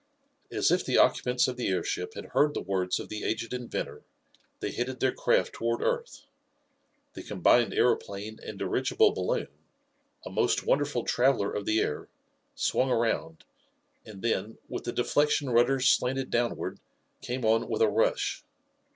As 0.51 0.71
if 0.71 0.83
the 0.83 0.97
occupants 0.97 1.47
of 1.47 1.57
the 1.57 1.67
airship 1.67 2.15
had 2.15 2.29
heard 2.33 2.55
the 2.55 2.61
words 2.63 2.99
of 2.99 3.07
the 3.07 3.23
aged 3.23 3.53
inventor, 3.53 4.01
they 4.59 4.71
headed 4.71 4.99
their 4.99 5.11
craft 5.11 5.53
toward 5.53 5.79
earth. 5.79 6.25
The 7.13 7.21
combined 7.21 7.71
aeroplane 7.71 8.39
and 8.43 8.57
dirigible 8.57 9.11
balloon, 9.13 9.49
a 10.25 10.31
most 10.31 10.65
wonderful 10.65 11.03
traveler 11.03 11.53
of 11.53 11.65
the 11.67 11.81
air, 11.81 12.07
swung 12.55 12.89
around, 12.89 13.45
and 14.03 14.23
then, 14.23 14.57
with 14.67 14.85
the 14.85 14.91
deflection 14.91 15.51
rudders 15.51 15.87
slanted 15.87 16.31
downward, 16.31 16.79
came 17.21 17.45
on 17.45 17.69
with 17.69 17.83
a 17.83 17.87
rush. 17.87 18.43